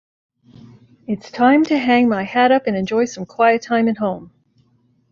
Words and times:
It's 1.05 1.29
time 1.29 1.63
to 1.65 1.77
hang 1.77 2.09
my 2.09 2.23
hat 2.23 2.51
up 2.51 2.65
and 2.65 2.75
enjoy 2.75 3.05
some 3.05 3.23
quiet 3.27 3.61
time 3.61 3.87
at 3.87 3.97
home. 3.99 4.31